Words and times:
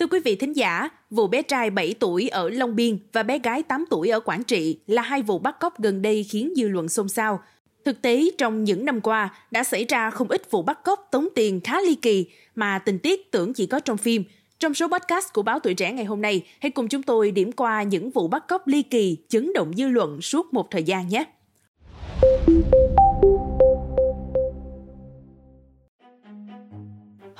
Thưa 0.00 0.06
quý 0.06 0.20
vị 0.24 0.36
thính 0.36 0.56
giả, 0.56 0.88
vụ 1.10 1.26
bé 1.26 1.42
trai 1.42 1.70
7 1.70 1.94
tuổi 2.00 2.28
ở 2.28 2.50
Long 2.50 2.76
Biên 2.76 2.98
và 3.12 3.22
bé 3.22 3.38
gái 3.38 3.62
8 3.62 3.84
tuổi 3.90 4.08
ở 4.08 4.20
Quảng 4.20 4.44
Trị 4.44 4.78
là 4.86 5.02
hai 5.02 5.22
vụ 5.22 5.38
bắt 5.38 5.56
cóc 5.60 5.80
gần 5.80 6.02
đây 6.02 6.24
khiến 6.24 6.52
dư 6.56 6.68
luận 6.68 6.88
xôn 6.88 7.08
xao. 7.08 7.40
Thực 7.84 8.02
tế, 8.02 8.24
trong 8.38 8.64
những 8.64 8.84
năm 8.84 9.00
qua, 9.00 9.34
đã 9.50 9.64
xảy 9.64 9.84
ra 9.84 10.10
không 10.10 10.28
ít 10.28 10.50
vụ 10.50 10.62
bắt 10.62 10.84
cóc 10.84 11.08
tống 11.10 11.28
tiền 11.34 11.60
khá 11.60 11.80
ly 11.80 11.94
kỳ 11.94 12.26
mà 12.54 12.78
tình 12.78 12.98
tiết 12.98 13.30
tưởng 13.32 13.52
chỉ 13.52 13.66
có 13.66 13.80
trong 13.80 13.96
phim. 13.96 14.24
Trong 14.58 14.74
số 14.74 14.88
podcast 14.88 15.32
của 15.32 15.42
Báo 15.42 15.58
Tuổi 15.58 15.74
Trẻ 15.74 15.92
ngày 15.92 16.04
hôm 16.04 16.22
nay, 16.22 16.42
hãy 16.60 16.70
cùng 16.70 16.88
chúng 16.88 17.02
tôi 17.02 17.30
điểm 17.30 17.52
qua 17.52 17.82
những 17.82 18.10
vụ 18.10 18.28
bắt 18.28 18.48
cóc 18.48 18.66
ly 18.66 18.82
kỳ 18.82 19.16
chấn 19.28 19.52
động 19.52 19.72
dư 19.76 19.88
luận 19.88 20.20
suốt 20.20 20.54
một 20.54 20.70
thời 20.70 20.82
gian 20.82 21.08
nhé. 21.08 21.24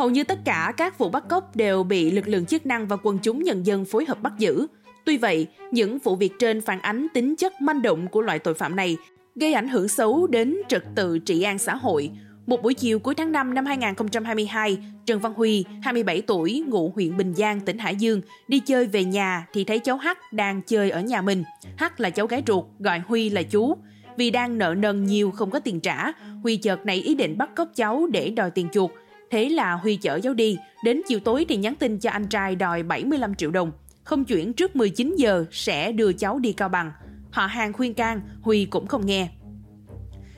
Hầu 0.01 0.11
như 0.11 0.25
tất 0.25 0.39
cả 0.45 0.73
các 0.77 0.99
vụ 0.99 1.09
bắt 1.09 1.25
cóc 1.29 1.57
đều 1.57 1.83
bị 1.83 2.11
lực 2.11 2.29
lượng 2.29 2.47
chức 2.47 2.67
năng 2.67 2.89
và 2.89 2.97
quần 3.03 3.19
chúng 3.19 3.43
nhân 3.43 3.67
dân 3.67 3.85
phối 3.85 4.05
hợp 4.05 4.23
bắt 4.23 4.33
giữ. 4.39 4.67
Tuy 5.05 5.19
vậy, 5.19 5.47
những 5.71 5.99
vụ 5.99 6.17
việc 6.17 6.33
trên 6.39 6.61
phản 6.61 6.81
ánh 6.81 7.07
tính 7.15 7.37
chất 7.37 7.61
manh 7.61 7.83
động 7.83 8.09
của 8.09 8.23
loại 8.23 8.39
tội 8.39 8.55
phạm 8.55 8.77
này, 8.77 8.97
gây 9.35 9.53
ảnh 9.53 9.69
hưởng 9.69 9.89
xấu 9.89 10.27
đến 10.27 10.57
trật 10.69 10.85
tự 10.95 11.19
trị 11.19 11.43
an 11.43 11.59
xã 11.59 11.75
hội. 11.75 12.11
Một 12.47 12.63
buổi 12.63 12.75
chiều 12.75 12.99
cuối 12.99 13.15
tháng 13.15 13.33
5 13.33 13.55
năm 13.55 13.67
2022, 13.67 14.79
Trần 15.07 15.21
Văn 15.21 15.33
Huy, 15.37 15.65
27 15.83 16.23
tuổi, 16.23 16.65
ngụ 16.69 16.93
huyện 16.95 17.17
Bình 17.17 17.35
Giang, 17.35 17.61
tỉnh 17.61 17.79
Hải 17.79 17.97
Dương, 17.97 18.21
đi 18.49 18.61
chơi 18.61 18.87
về 18.87 19.05
nhà 19.05 19.47
thì 19.53 19.65
thấy 19.65 19.79
cháu 19.79 19.97
H 19.97 20.07
đang 20.33 20.63
chơi 20.63 20.91
ở 20.91 21.01
nhà 21.01 21.23
mình. 21.23 21.45
H 21.79 21.85
là 21.99 22.11
cháu 22.11 22.27
gái 22.27 22.43
ruột, 22.47 22.65
gọi 22.79 23.03
Huy 23.07 23.31
là 23.31 23.43
chú. 23.43 23.77
Vì 24.17 24.31
đang 24.31 24.59
nợ 24.59 24.75
nần 24.79 25.05
nhiều 25.05 25.31
không 25.31 25.51
có 25.51 25.59
tiền 25.59 25.81
trả, 25.81 26.13
Huy 26.43 26.57
chợt 26.57 26.87
nảy 26.87 26.97
ý 26.97 27.15
định 27.15 27.39
bắt 27.39 27.51
cóc 27.57 27.69
cháu 27.75 28.07
để 28.13 28.31
đòi 28.31 28.51
tiền 28.51 28.69
chuộc. 28.73 28.93
Thế 29.31 29.49
là 29.49 29.73
Huy 29.73 29.97
chở 29.97 30.21
cháu 30.23 30.35
đi, 30.35 30.59
đến 30.85 31.03
chiều 31.09 31.21
tối 31.21 31.47
thì 31.49 31.57
nhắn 31.57 31.75
tin 31.75 31.99
cho 31.99 32.11
anh 32.11 32.27
trai 32.27 32.57
đòi 32.57 32.83
75 32.83 33.35
triệu 33.35 33.51
đồng. 33.51 33.73
Không 34.05 34.25
chuyển 34.25 34.53
trước 34.53 34.77
19 34.77 35.17
giờ 35.17 35.45
sẽ 35.51 35.93
đưa 35.93 36.13
cháu 36.13 36.39
đi 36.39 36.53
Cao 36.53 36.69
Bằng. 36.69 36.93
Họ 37.31 37.47
hàng 37.47 37.73
khuyên 37.73 37.95
can, 37.95 38.21
Huy 38.43 38.65
cũng 38.65 38.87
không 38.87 39.07
nghe. 39.07 39.29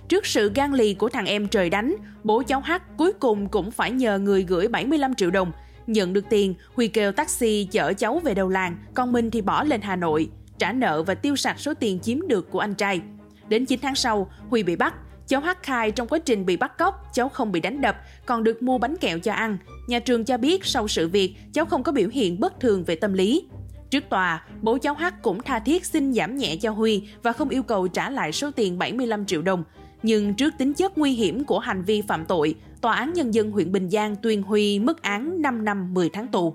Trước 0.09 0.27
sự 0.27 0.53
gan 0.55 0.73
lì 0.73 0.95
của 0.95 1.09
thằng 1.09 1.27
em 1.27 1.49
trời 1.49 1.71
đánh, 1.71 1.97
bố 2.25 2.43
cháu 2.43 2.61
Hắc 2.61 2.97
cuối 2.97 3.13
cùng 3.13 3.49
cũng 3.49 3.71
phải 3.71 3.91
nhờ 3.91 4.19
người 4.19 4.43
gửi 4.43 4.69
75 4.69 5.15
triệu 5.15 5.31
đồng. 5.31 5.53
Nhận 5.87 6.13
được 6.13 6.25
tiền, 6.31 6.55
Huy 6.75 6.89
kêu 6.89 7.13
taxi 7.13 7.69
chở 7.71 7.93
cháu 7.93 8.19
về 8.19 8.35
đầu 8.35 8.49
làng, 8.49 8.77
còn 8.95 9.13
mình 9.13 9.31
thì 9.31 9.41
bỏ 9.41 9.65
lên 9.65 9.81
Hà 9.81 9.97
Nội, 9.97 10.31
trả 10.59 10.73
nợ 10.73 11.03
và 11.03 11.15
tiêu 11.15 11.37
sạch 11.37 11.61
số 11.61 11.75
tiền 11.75 12.01
chiếm 12.01 12.29
được 12.29 12.51
của 12.51 12.59
anh 12.59 12.75
trai. 12.75 13.01
Đến 13.49 13.67
9 13.67 13.81
tháng 13.83 13.95
sau, 13.95 14.31
Huy 14.49 14.63
bị 14.63 14.77
bắt, 14.77 14.95
Cháu 15.29 15.41
hát 15.41 15.63
khai 15.63 15.91
trong 15.91 16.09
quá 16.09 16.19
trình 16.19 16.47
bị 16.47 16.57
bắt 16.57 16.79
cóc, 16.79 16.95
cháu 17.13 17.29
không 17.29 17.53
bị 17.53 17.61
đánh 17.61 17.81
đập, 17.81 17.97
còn 18.27 18.45
được 18.45 18.63
mua 18.63 18.79
bánh 18.79 18.97
kẹo 18.97 19.19
cho 19.19 19.33
ăn. 19.33 19.59
Nhà 19.87 19.99
trường 19.99 20.25
cho 20.25 20.37
biết 20.37 20.65
sau 20.65 20.89
sự 20.89 21.09
việc, 21.09 21.35
cháu 21.53 21.65
không 21.65 21.83
có 21.83 21.93
biểu 21.93 22.09
hiện 22.09 22.41
bất 22.41 22.61
thường 22.61 22.85
về 22.85 22.95
tâm 22.95 23.13
lý. 23.13 23.47
Trước 23.91 24.05
tòa, 24.09 24.45
bố 24.63 24.79
cháu 24.79 24.95
hát 24.95 25.23
cũng 25.23 25.43
tha 25.43 25.59
thiết 25.59 25.87
xin 25.87 26.15
giảm 26.15 26.37
nhẹ 26.37 26.57
cho 26.57 26.71
Huy 26.71 27.03
và 27.23 27.33
không 27.33 27.49
yêu 27.49 27.63
cầu 27.63 27.89
trả 27.89 28.11
lại 28.11 28.33
số 28.33 28.51
tiền 28.51 28.79
75 28.79 29.27
triệu 29.27 29.43
đồng. 29.43 29.65
Nhưng 30.03 30.35
trước 30.35 30.55
tính 30.59 30.75
chất 30.75 30.99
nguy 30.99 31.13
hiểm 31.13 31.45
của 31.45 31.59
hành 31.59 31.83
vi 31.83 32.03
phạm 32.03 32.25
tội, 32.25 32.55
Tòa 32.81 32.95
án 32.95 33.13
Nhân 33.13 33.35
dân 33.35 33.51
huyện 33.51 33.73
Bình 33.73 33.91
Giang 33.91 34.17
tuyên 34.17 34.43
Huy 34.43 34.79
mức 34.79 35.03
án 35.03 35.43
5 35.43 35.65
năm 35.65 35.95
10 35.95 36.09
tháng 36.09 36.29
tù. 36.29 36.55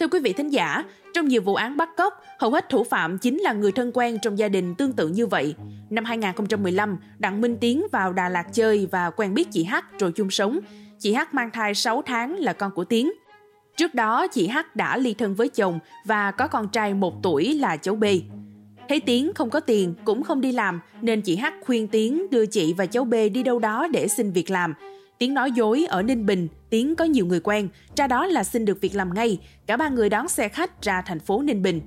Thưa 0.00 0.08
quý 0.08 0.20
vị 0.20 0.32
thính 0.32 0.52
giả, 0.52 0.84
trong 1.14 1.28
nhiều 1.28 1.42
vụ 1.42 1.54
án 1.54 1.76
bắt 1.76 1.88
cóc, 1.96 2.22
hầu 2.38 2.50
hết 2.50 2.68
thủ 2.68 2.84
phạm 2.84 3.18
chính 3.18 3.38
là 3.38 3.52
người 3.52 3.72
thân 3.72 3.90
quen 3.94 4.18
trong 4.22 4.38
gia 4.38 4.48
đình 4.48 4.74
tương 4.74 4.92
tự 4.92 5.08
như 5.08 5.26
vậy. 5.26 5.54
Năm 5.90 6.04
2015, 6.04 6.98
Đặng 7.18 7.40
Minh 7.40 7.56
Tiến 7.60 7.86
vào 7.92 8.12
Đà 8.12 8.28
Lạt 8.28 8.46
chơi 8.52 8.88
và 8.90 9.10
quen 9.10 9.34
biết 9.34 9.48
chị 9.50 9.64
H 9.64 9.74
rồi 9.98 10.12
chung 10.12 10.30
sống. 10.30 10.58
Chị 10.98 11.14
H 11.14 11.18
mang 11.32 11.50
thai 11.50 11.74
6 11.74 12.02
tháng 12.06 12.36
là 12.36 12.52
con 12.52 12.70
của 12.74 12.84
Tiến. 12.84 13.12
Trước 13.76 13.94
đó, 13.94 14.26
chị 14.26 14.48
H 14.48 14.56
đã 14.74 14.96
ly 14.96 15.14
thân 15.14 15.34
với 15.34 15.48
chồng 15.48 15.78
và 16.04 16.30
có 16.30 16.48
con 16.48 16.68
trai 16.68 16.94
1 16.94 17.22
tuổi 17.22 17.54
là 17.54 17.76
cháu 17.76 17.94
B. 17.94 18.04
Thấy 18.88 19.00
Tiến 19.00 19.32
không 19.34 19.50
có 19.50 19.60
tiền, 19.60 19.94
cũng 20.04 20.22
không 20.22 20.40
đi 20.40 20.52
làm, 20.52 20.80
nên 21.00 21.20
chị 21.20 21.36
H 21.36 21.44
khuyên 21.60 21.88
Tiến 21.88 22.30
đưa 22.30 22.46
chị 22.46 22.74
và 22.76 22.86
cháu 22.86 23.04
B 23.04 23.14
đi 23.32 23.42
đâu 23.42 23.58
đó 23.58 23.88
để 23.92 24.08
xin 24.08 24.32
việc 24.32 24.50
làm. 24.50 24.74
Tiến 25.20 25.34
nói 25.34 25.52
dối 25.52 25.86
ở 25.88 26.02
Ninh 26.02 26.26
Bình, 26.26 26.48
Tiến 26.70 26.96
có 26.96 27.04
nhiều 27.04 27.26
người 27.26 27.40
quen, 27.40 27.68
ra 27.96 28.06
đó 28.06 28.26
là 28.26 28.44
xin 28.44 28.64
được 28.64 28.80
việc 28.80 28.94
làm 28.94 29.14
ngay. 29.14 29.38
Cả 29.66 29.76
ba 29.76 29.88
người 29.88 30.08
đón 30.08 30.28
xe 30.28 30.48
khách 30.48 30.82
ra 30.82 31.02
thành 31.02 31.20
phố 31.20 31.42
Ninh 31.42 31.62
Bình. 31.62 31.80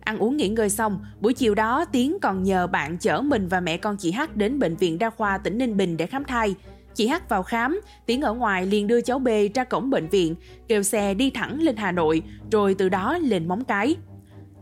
Ăn 0.00 0.18
uống 0.18 0.36
nghỉ 0.36 0.48
ngơi 0.48 0.70
xong, 0.70 1.04
buổi 1.20 1.34
chiều 1.34 1.54
đó 1.54 1.84
Tiến 1.84 2.18
còn 2.22 2.42
nhờ 2.42 2.66
bạn 2.66 2.98
chở 2.98 3.20
mình 3.20 3.48
và 3.48 3.60
mẹ 3.60 3.76
con 3.76 3.96
chị 3.96 4.12
H 4.12 4.20
đến 4.34 4.58
bệnh 4.58 4.76
viện 4.76 4.98
đa 4.98 5.10
khoa 5.10 5.38
tỉnh 5.38 5.58
Ninh 5.58 5.76
Bình 5.76 5.96
để 5.96 6.06
khám 6.06 6.24
thai. 6.24 6.54
Chị 6.94 7.08
H 7.08 7.14
vào 7.28 7.42
khám, 7.42 7.80
Tiến 8.06 8.22
ở 8.22 8.34
ngoài 8.34 8.66
liền 8.66 8.86
đưa 8.86 9.00
cháu 9.00 9.18
B 9.18 9.28
ra 9.54 9.64
cổng 9.64 9.90
bệnh 9.90 10.08
viện, 10.08 10.34
kêu 10.68 10.82
xe 10.82 11.14
đi 11.14 11.30
thẳng 11.30 11.60
lên 11.62 11.76
Hà 11.76 11.92
Nội, 11.92 12.22
rồi 12.52 12.74
từ 12.74 12.88
đó 12.88 13.18
lên 13.18 13.48
Móng 13.48 13.64
Cái. 13.64 13.96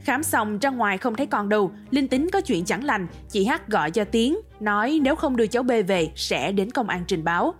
Khám 0.01 0.23
xong 0.23 0.59
ra 0.59 0.71
ngoài 0.71 0.99
không 0.99 1.15
thấy 1.15 1.27
con 1.27 1.49
đâu, 1.49 1.73
Linh 1.91 2.09
tính 2.09 2.29
có 2.33 2.41
chuyện 2.41 2.65
chẳng 2.65 2.85
lành, 2.85 3.07
chị 3.29 3.45
H 3.45 3.53
gọi 3.67 3.91
cho 3.91 4.05
Tiến, 4.05 4.39
nói 4.61 5.01
nếu 5.03 5.17
không 5.17 5.37
đưa 5.37 5.47
cháu 5.47 5.63
B 5.63 5.71
về 5.87 6.11
sẽ 6.17 6.53
đến 6.53 6.71
công 6.71 6.89
an 6.89 7.05
trình 7.07 7.25
báo. 7.25 7.55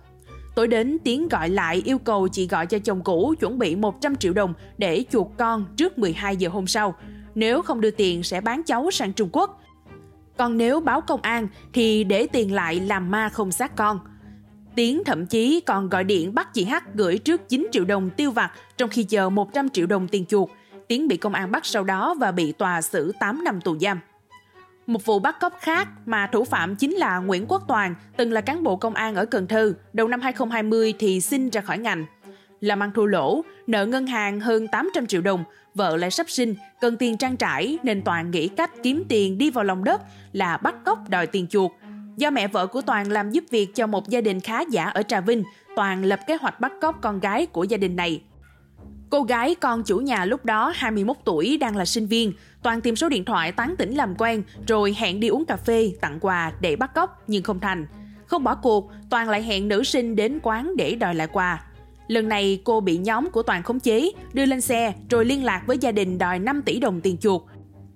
Tối 0.59 0.67
đến, 0.67 0.97
Tiến 1.03 1.27
gọi 1.27 1.49
lại 1.49 1.81
yêu 1.85 1.97
cầu 1.97 2.27
chị 2.27 2.47
gọi 2.47 2.65
cho 2.65 2.79
chồng 2.79 3.01
cũ 3.03 3.33
chuẩn 3.39 3.59
bị 3.59 3.75
100 3.75 4.15
triệu 4.15 4.33
đồng 4.33 4.53
để 4.77 5.03
chuộc 5.11 5.31
con 5.37 5.65
trước 5.77 5.97
12 5.97 6.35
giờ 6.35 6.49
hôm 6.49 6.67
sau. 6.67 6.95
Nếu 7.35 7.61
không 7.61 7.81
đưa 7.81 7.91
tiền 7.91 8.23
sẽ 8.23 8.41
bán 8.41 8.63
cháu 8.63 8.91
sang 8.91 9.13
Trung 9.13 9.29
Quốc. 9.31 9.61
Còn 10.37 10.57
nếu 10.57 10.79
báo 10.79 11.01
công 11.01 11.21
an 11.21 11.47
thì 11.73 12.03
để 12.03 12.27
tiền 12.27 12.53
lại 12.53 12.79
làm 12.79 13.11
ma 13.11 13.29
không 13.29 13.51
xác 13.51 13.75
con. 13.75 13.99
Tiến 14.75 15.03
thậm 15.05 15.25
chí 15.25 15.59
còn 15.59 15.89
gọi 15.89 16.03
điện 16.03 16.35
bắt 16.35 16.53
chị 16.53 16.65
H 16.65 16.73
gửi 16.93 17.17
trước 17.17 17.49
9 17.49 17.67
triệu 17.71 17.85
đồng 17.85 18.09
tiêu 18.09 18.31
vặt 18.31 18.51
trong 18.77 18.89
khi 18.89 19.03
chờ 19.03 19.29
100 19.29 19.69
triệu 19.69 19.85
đồng 19.87 20.07
tiền 20.07 20.25
chuộc. 20.25 20.51
Tiến 20.87 21.07
bị 21.07 21.17
công 21.17 21.33
an 21.33 21.51
bắt 21.51 21.65
sau 21.65 21.83
đó 21.83 22.15
và 22.19 22.31
bị 22.31 22.51
tòa 22.51 22.81
xử 22.81 23.11
8 23.19 23.43
năm 23.43 23.61
tù 23.61 23.77
giam. 23.77 23.99
Một 24.89 25.05
vụ 25.05 25.19
bắt 25.19 25.39
cóc 25.39 25.57
khác 25.59 25.87
mà 26.05 26.27
thủ 26.27 26.43
phạm 26.43 26.75
chính 26.75 26.93
là 26.93 27.17
Nguyễn 27.17 27.45
Quốc 27.47 27.63
Toàn, 27.67 27.95
từng 28.17 28.31
là 28.31 28.41
cán 28.41 28.63
bộ 28.63 28.75
công 28.75 28.93
an 28.93 29.15
ở 29.15 29.25
Cần 29.25 29.47
Thơ, 29.47 29.73
đầu 29.93 30.07
năm 30.07 30.21
2020 30.21 30.93
thì 30.99 31.21
xin 31.21 31.49
ra 31.49 31.61
khỏi 31.61 31.77
ngành. 31.77 32.05
Làm 32.61 32.83
ăn 32.83 32.91
thua 32.95 33.05
lỗ, 33.05 33.41
nợ 33.67 33.85
ngân 33.85 34.07
hàng 34.07 34.39
hơn 34.39 34.67
800 34.67 35.07
triệu 35.07 35.21
đồng, 35.21 35.43
vợ 35.75 35.97
lại 35.97 36.11
sắp 36.11 36.29
sinh, 36.29 36.55
cần 36.81 36.97
tiền 36.97 37.17
trang 37.17 37.37
trải 37.37 37.77
nên 37.83 38.01
Toàn 38.01 38.31
nghĩ 38.31 38.47
cách 38.47 38.71
kiếm 38.83 39.03
tiền 39.09 39.37
đi 39.37 39.49
vào 39.49 39.63
lòng 39.63 39.83
đất 39.83 40.01
là 40.33 40.57
bắt 40.57 40.75
cóc 40.85 41.09
đòi 41.09 41.27
tiền 41.27 41.47
chuộc. 41.47 41.71
Do 42.17 42.29
mẹ 42.29 42.47
vợ 42.47 42.67
của 42.67 42.81
Toàn 42.81 43.11
làm 43.11 43.31
giúp 43.31 43.43
việc 43.49 43.75
cho 43.75 43.87
một 43.87 44.09
gia 44.09 44.21
đình 44.21 44.39
khá 44.39 44.61
giả 44.61 44.85
ở 44.85 45.03
Trà 45.03 45.21
Vinh, 45.21 45.43
Toàn 45.75 46.05
lập 46.05 46.19
kế 46.27 46.35
hoạch 46.35 46.59
bắt 46.59 46.71
cóc 46.81 47.01
con 47.01 47.19
gái 47.19 47.45
của 47.45 47.63
gia 47.63 47.77
đình 47.77 47.95
này. 47.95 48.21
Cô 49.09 49.23
gái 49.23 49.55
con 49.55 49.83
chủ 49.83 49.97
nhà 49.97 50.25
lúc 50.25 50.45
đó 50.45 50.73
21 50.75 51.17
tuổi 51.25 51.57
đang 51.57 51.77
là 51.77 51.85
sinh 51.85 52.07
viên, 52.07 52.33
Toàn 52.63 52.81
tìm 52.81 52.95
số 52.95 53.09
điện 53.09 53.25
thoại 53.25 53.51
tán 53.51 53.75
tỉnh 53.77 53.95
làm 53.95 54.15
quen 54.15 54.43
rồi 54.67 54.95
hẹn 54.97 55.19
đi 55.19 55.27
uống 55.27 55.45
cà 55.45 55.57
phê, 55.57 55.91
tặng 56.01 56.19
quà 56.21 56.51
để 56.61 56.75
bắt 56.75 56.93
cóc 56.93 57.23
nhưng 57.27 57.43
không 57.43 57.59
thành. 57.59 57.87
Không 58.25 58.43
bỏ 58.43 58.55
cuộc, 58.55 58.91
Toàn 59.09 59.29
lại 59.29 59.43
hẹn 59.43 59.67
nữ 59.67 59.83
sinh 59.83 60.15
đến 60.15 60.39
quán 60.43 60.75
để 60.77 60.95
đòi 60.95 61.15
lại 61.15 61.27
quà. 61.27 61.63
Lần 62.07 62.29
này 62.29 62.61
cô 62.63 62.79
bị 62.79 62.97
nhóm 62.97 63.29
của 63.31 63.43
Toàn 63.43 63.63
khống 63.63 63.79
chế, 63.79 64.11
đưa 64.33 64.45
lên 64.45 64.61
xe 64.61 64.93
rồi 65.09 65.25
liên 65.25 65.43
lạc 65.43 65.63
với 65.67 65.77
gia 65.77 65.91
đình 65.91 66.17
đòi 66.17 66.39
5 66.39 66.61
tỷ 66.61 66.79
đồng 66.79 67.01
tiền 67.01 67.17
chuộc. 67.17 67.47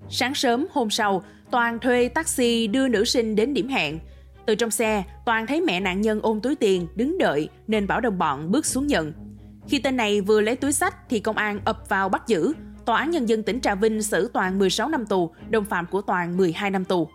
Sáng 0.10 0.36
sớm 0.36 0.66
hôm 0.72 0.90
sau, 0.90 1.24
Toàn 1.52 1.80
thuê 1.80 2.10
taxi 2.10 2.68
đưa 2.68 2.88
nữ 2.88 3.06
sinh 3.06 3.36
đến 3.36 3.54
điểm 3.54 3.68
hẹn. 3.68 4.00
Từ 4.46 4.56
trong 4.56 4.72
xe, 4.72 5.04
Toàn 5.26 5.48
thấy 5.48 5.62
mẹ 5.62 5.80
nạn 5.80 6.02
nhân 6.02 6.20
ôm 6.24 6.40
túi 6.42 6.56
tiền, 6.56 6.88
đứng 6.96 7.18
đợi 7.18 7.50
nên 7.68 7.88
bảo 7.88 8.02
đồng 8.02 8.18
bọn 8.18 8.52
bước 8.52 8.66
xuống 8.66 8.88
nhận. 8.88 9.14
Khi 9.68 9.80
tên 9.80 9.98
này 9.98 10.22
vừa 10.22 10.42
lấy 10.42 10.56
túi 10.56 10.72
sách 10.72 10.96
thì 11.10 11.20
công 11.20 11.38
an 11.38 11.60
ập 11.66 11.90
vào 11.90 12.10
bắt 12.10 12.28
giữ. 12.28 12.54
Tòa 12.86 13.00
án 13.00 13.12
Nhân 13.12 13.30
dân 13.30 13.44
tỉnh 13.44 13.62
Trà 13.62 13.76
Vinh 13.76 14.04
xử 14.04 14.30
Toàn 14.34 14.60
16 14.60 14.90
năm 14.90 15.06
tù, 15.06 15.32
đồng 15.50 15.66
phạm 15.66 15.86
của 15.86 16.02
Toàn 16.02 16.38
12 16.38 16.72
năm 16.72 16.86
tù. 16.86 17.10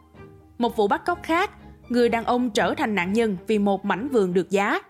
Một 0.58 0.76
vụ 0.76 0.88
bắt 0.88 1.06
cóc 1.06 1.22
khác, 1.22 1.50
người 1.88 2.08
đàn 2.08 2.24
ông 2.24 2.50
trở 2.50 2.74
thành 2.74 2.94
nạn 2.94 3.12
nhân 3.12 3.36
vì 3.46 3.58
một 3.58 3.84
mảnh 3.84 4.08
vườn 4.08 4.34
được 4.34 4.50
giá. 4.50 4.80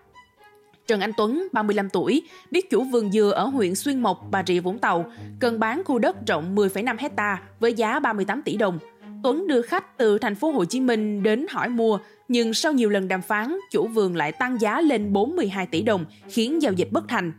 Trần 0.87 1.01
Anh 1.01 1.11
Tuấn, 1.17 1.47
35 1.51 1.89
tuổi, 1.89 2.21
biết 2.51 2.69
chủ 2.69 2.83
vườn 2.83 3.11
dừa 3.11 3.31
ở 3.35 3.45
huyện 3.45 3.75
Xuyên 3.75 3.99
Mộc, 3.99 4.27
Bà 4.31 4.43
Rịa 4.47 4.59
Vũng 4.59 4.79
Tàu, 4.79 5.11
cần 5.39 5.59
bán 5.59 5.81
khu 5.85 5.99
đất 5.99 6.27
rộng 6.27 6.55
10,5 6.55 6.95
hecta 6.99 7.41
với 7.59 7.73
giá 7.73 7.99
38 7.99 8.41
tỷ 8.41 8.57
đồng. 8.57 8.79
Tuấn 9.23 9.47
đưa 9.47 9.61
khách 9.61 9.97
từ 9.97 10.17
thành 10.17 10.35
phố 10.35 10.51
Hồ 10.51 10.65
Chí 10.65 10.79
Minh 10.79 11.23
đến 11.23 11.45
hỏi 11.49 11.69
mua, 11.69 11.99
nhưng 12.27 12.53
sau 12.53 12.73
nhiều 12.73 12.89
lần 12.89 13.07
đàm 13.07 13.21
phán, 13.21 13.57
chủ 13.71 13.87
vườn 13.87 14.15
lại 14.15 14.31
tăng 14.31 14.61
giá 14.61 14.81
lên 14.81 15.13
42 15.13 15.65
tỷ 15.65 15.81
đồng, 15.81 16.05
khiến 16.29 16.61
giao 16.61 16.73
dịch 16.73 16.91
bất 16.91 17.07
thành. 17.07 17.31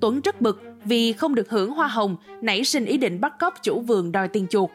Tuấn 0.00 0.20
rất 0.20 0.40
bực 0.40 0.62
vì 0.84 1.12
không 1.12 1.34
được 1.34 1.50
hưởng 1.50 1.70
hoa 1.70 1.88
hồng, 1.88 2.16
nảy 2.40 2.64
sinh 2.64 2.84
ý 2.84 2.98
định 2.98 3.20
bắt 3.20 3.32
cóc 3.38 3.54
chủ 3.62 3.80
vườn 3.80 4.12
đòi 4.12 4.28
tiền 4.28 4.46
chuộc. 4.50 4.70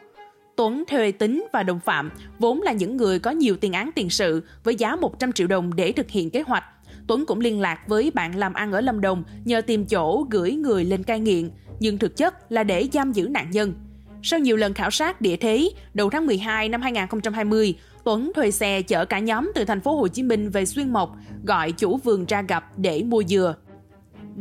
Tuấn 0.56 0.84
thuê 0.88 1.12
Tính 1.12 1.46
và 1.52 1.62
đồng 1.62 1.80
phạm, 1.80 2.10
vốn 2.38 2.62
là 2.62 2.72
những 2.72 2.96
người 2.96 3.18
có 3.18 3.30
nhiều 3.30 3.56
tiền 3.56 3.72
án 3.72 3.90
tiền 3.94 4.10
sự 4.10 4.42
với 4.64 4.74
giá 4.74 4.96
100 4.96 5.32
triệu 5.32 5.46
đồng 5.46 5.76
để 5.76 5.92
thực 5.92 6.10
hiện 6.10 6.30
kế 6.30 6.42
hoạch. 6.42 6.64
Tuấn 7.06 7.26
cũng 7.26 7.40
liên 7.40 7.60
lạc 7.60 7.80
với 7.88 8.10
bạn 8.14 8.36
làm 8.36 8.54
ăn 8.54 8.72
ở 8.72 8.80
Lâm 8.80 9.00
Đồng 9.00 9.24
nhờ 9.44 9.60
tìm 9.60 9.86
chỗ 9.86 10.26
gửi 10.30 10.52
người 10.52 10.84
lên 10.84 11.02
cai 11.02 11.20
nghiện, 11.20 11.50
nhưng 11.80 11.98
thực 11.98 12.16
chất 12.16 12.52
là 12.52 12.64
để 12.64 12.88
giam 12.92 13.12
giữ 13.12 13.28
nạn 13.28 13.50
nhân. 13.50 13.74
Sau 14.22 14.40
nhiều 14.40 14.56
lần 14.56 14.74
khảo 14.74 14.90
sát 14.90 15.20
địa 15.20 15.36
thế, 15.36 15.70
đầu 15.94 16.10
tháng 16.10 16.26
12 16.26 16.68
năm 16.68 16.82
2020, 16.82 17.74
Tuấn 18.04 18.32
thuê 18.34 18.50
xe 18.50 18.82
chở 18.82 19.04
cả 19.04 19.18
nhóm 19.18 19.52
từ 19.54 19.64
thành 19.64 19.80
phố 19.80 19.96
Hồ 19.96 20.08
Chí 20.08 20.22
Minh 20.22 20.50
về 20.50 20.66
Xuyên 20.66 20.92
Mộc, 20.92 21.16
gọi 21.44 21.72
chủ 21.72 21.96
vườn 21.96 22.24
ra 22.24 22.42
gặp 22.42 22.64
để 22.76 23.02
mua 23.02 23.22
dừa. 23.22 23.54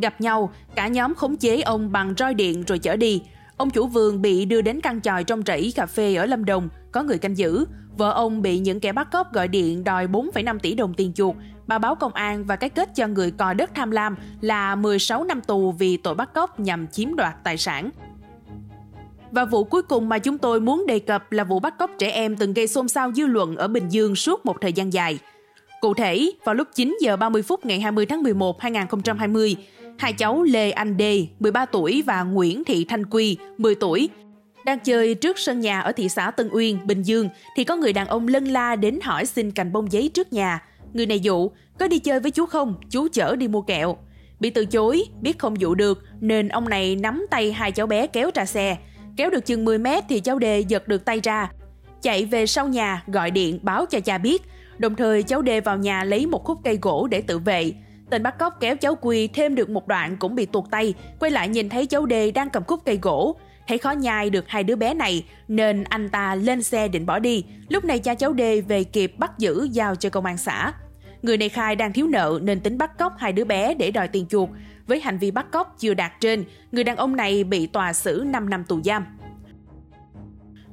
Gặp 0.01 0.21
nhau, 0.21 0.53
cả 0.75 0.87
nhóm 0.87 1.15
khống 1.15 1.35
chế 1.35 1.61
ông 1.61 1.91
bằng 1.91 2.13
roi 2.17 2.33
điện 2.33 2.63
rồi 2.67 2.79
chở 2.79 2.95
đi. 2.95 3.21
Ông 3.57 3.69
chủ 3.69 3.87
vườn 3.87 4.21
bị 4.21 4.45
đưa 4.45 4.61
đến 4.61 4.81
căn 4.81 5.01
tròi 5.01 5.23
trong 5.23 5.41
rẫy 5.45 5.73
cà 5.75 5.85
phê 5.85 6.15
ở 6.15 6.25
Lâm 6.25 6.45
Đồng, 6.45 6.69
có 6.91 7.03
người 7.03 7.17
canh 7.17 7.37
giữ. 7.37 7.65
Vợ 7.97 8.11
ông 8.11 8.41
bị 8.41 8.59
những 8.59 8.79
kẻ 8.79 8.91
bắt 8.91 9.11
cóc 9.11 9.33
gọi 9.33 9.47
điện 9.47 9.83
đòi 9.83 10.07
4,5 10.07 10.59
tỷ 10.59 10.75
đồng 10.75 10.93
tiền 10.93 11.13
chuộc. 11.13 11.35
Bà 11.67 11.77
báo 11.77 11.95
công 11.95 12.13
an 12.13 12.45
và 12.45 12.55
cái 12.55 12.69
kết 12.69 12.89
cho 12.95 13.07
người 13.07 13.31
cò 13.31 13.53
đất 13.53 13.71
tham 13.75 13.91
lam 13.91 14.15
là 14.41 14.75
16 14.75 15.23
năm 15.23 15.41
tù 15.41 15.71
vì 15.71 15.97
tội 15.97 16.15
bắt 16.15 16.33
cóc 16.33 16.59
nhằm 16.59 16.87
chiếm 16.87 17.15
đoạt 17.15 17.33
tài 17.43 17.57
sản. 17.57 17.89
Và 19.31 19.45
vụ 19.45 19.63
cuối 19.63 19.81
cùng 19.81 20.09
mà 20.09 20.19
chúng 20.19 20.37
tôi 20.37 20.61
muốn 20.61 20.85
đề 20.87 20.99
cập 20.99 21.31
là 21.31 21.43
vụ 21.43 21.59
bắt 21.59 21.77
cóc 21.77 21.91
trẻ 21.99 22.09
em 22.11 22.35
từng 22.35 22.53
gây 22.53 22.67
xôn 22.67 22.87
xao 22.87 23.11
dư 23.11 23.25
luận 23.25 23.55
ở 23.55 23.67
Bình 23.67 23.89
Dương 23.89 24.15
suốt 24.15 24.45
một 24.45 24.55
thời 24.61 24.73
gian 24.73 24.93
dài. 24.93 25.19
Cụ 25.81 25.93
thể, 25.93 26.31
vào 26.45 26.55
lúc 26.55 26.67
9 26.75 26.97
giờ 27.01 27.17
30 27.17 27.41
phút 27.41 27.65
ngày 27.65 27.79
20 27.79 28.05
tháng 28.05 28.23
11 28.23 28.61
2020, 28.61 29.55
hai 29.97 30.13
cháu 30.13 30.43
Lê 30.43 30.71
Anh 30.71 30.97
Đê, 30.97 31.27
13 31.39 31.65
tuổi 31.65 32.03
và 32.05 32.23
Nguyễn 32.23 32.63
Thị 32.63 32.85
Thanh 32.85 33.05
Quy, 33.05 33.37
10 33.57 33.75
tuổi, 33.75 34.09
đang 34.65 34.79
chơi 34.79 35.15
trước 35.15 35.39
sân 35.39 35.59
nhà 35.59 35.79
ở 35.79 35.91
thị 35.91 36.09
xã 36.09 36.31
Tân 36.31 36.49
Uyên, 36.51 36.79
Bình 36.87 37.01
Dương 37.01 37.29
thì 37.55 37.63
có 37.63 37.75
người 37.75 37.93
đàn 37.93 38.07
ông 38.07 38.27
lân 38.27 38.45
la 38.45 38.75
đến 38.75 38.99
hỏi 39.03 39.25
xin 39.25 39.51
cành 39.51 39.73
bông 39.73 39.91
giấy 39.91 40.09
trước 40.13 40.33
nhà. 40.33 40.63
Người 40.93 41.05
này 41.05 41.19
dụ, 41.19 41.49
có 41.79 41.87
đi 41.87 41.99
chơi 41.99 42.19
với 42.19 42.31
chú 42.31 42.45
không? 42.45 42.75
Chú 42.89 43.07
chở 43.11 43.35
đi 43.35 43.47
mua 43.47 43.61
kẹo. 43.61 43.97
Bị 44.39 44.49
từ 44.49 44.65
chối, 44.65 45.03
biết 45.21 45.39
không 45.39 45.59
dụ 45.59 45.75
được 45.75 46.03
nên 46.19 46.49
ông 46.49 46.69
này 46.69 46.95
nắm 46.95 47.25
tay 47.29 47.51
hai 47.51 47.71
cháu 47.71 47.87
bé 47.87 48.07
kéo 48.07 48.29
ra 48.33 48.45
xe. 48.45 48.77
Kéo 49.17 49.29
được 49.29 49.45
chừng 49.45 49.65
10 49.65 49.77
mét 49.77 50.03
thì 50.09 50.19
cháu 50.19 50.39
Đê 50.39 50.59
giật 50.59 50.87
được 50.87 51.05
tay 51.05 51.19
ra. 51.23 51.51
Chạy 52.01 52.25
về 52.25 52.45
sau 52.45 52.67
nhà 52.67 53.03
gọi 53.07 53.31
điện 53.31 53.59
báo 53.61 53.85
cho 53.85 53.99
cha 53.99 54.17
biết. 54.17 54.41
Đồng 54.77 54.95
thời 54.95 55.23
cháu 55.23 55.41
Đê 55.41 55.61
vào 55.61 55.77
nhà 55.77 56.03
lấy 56.03 56.25
một 56.25 56.43
khúc 56.43 56.59
cây 56.63 56.79
gỗ 56.81 57.07
để 57.11 57.21
tự 57.21 57.39
vệ. 57.39 57.73
Tên 58.13 58.23
bắt 58.23 58.37
cóc 58.37 58.57
kéo 58.59 58.75
cháu 58.75 58.97
Quy 59.01 59.27
thêm 59.27 59.55
được 59.55 59.69
một 59.69 59.87
đoạn 59.87 60.17
cũng 60.19 60.35
bị 60.35 60.45
tuột 60.45 60.63
tay, 60.71 60.93
quay 61.19 61.31
lại 61.31 61.49
nhìn 61.49 61.69
thấy 61.69 61.85
cháu 61.85 62.05
Đê 62.05 62.31
đang 62.31 62.49
cầm 62.49 62.63
khúc 62.63 62.79
cây 62.85 62.99
gỗ. 63.01 63.35
Thấy 63.67 63.77
khó 63.77 63.91
nhai 63.91 64.29
được 64.29 64.45
hai 64.47 64.63
đứa 64.63 64.75
bé 64.75 64.93
này 64.93 65.25
nên 65.47 65.83
anh 65.83 66.09
ta 66.09 66.35
lên 66.35 66.63
xe 66.63 66.87
định 66.87 67.05
bỏ 67.05 67.19
đi. 67.19 67.45
Lúc 67.69 67.85
này 67.85 67.99
cha 67.99 68.15
cháu 68.15 68.33
Đê 68.33 68.61
về 68.61 68.83
kịp 68.83 69.13
bắt 69.17 69.31
giữ 69.37 69.67
giao 69.71 69.95
cho 69.95 70.09
công 70.09 70.25
an 70.25 70.37
xã. 70.37 70.73
Người 71.21 71.37
này 71.37 71.49
khai 71.49 71.75
đang 71.75 71.93
thiếu 71.93 72.07
nợ 72.07 72.39
nên 72.43 72.59
tính 72.59 72.77
bắt 72.77 72.97
cóc 72.97 73.13
hai 73.17 73.33
đứa 73.33 73.45
bé 73.45 73.73
để 73.73 73.91
đòi 73.91 74.07
tiền 74.07 74.25
chuộc. 74.29 74.49
Với 74.87 74.99
hành 74.99 75.17
vi 75.17 75.31
bắt 75.31 75.51
cóc 75.51 75.75
chưa 75.79 75.93
đạt 75.93 76.11
trên, 76.19 76.43
người 76.71 76.83
đàn 76.83 76.97
ông 76.97 77.15
này 77.15 77.43
bị 77.43 77.67
tòa 77.67 77.93
xử 77.93 78.23
5 78.25 78.49
năm 78.49 78.63
tù 78.63 78.81
giam. 78.81 79.05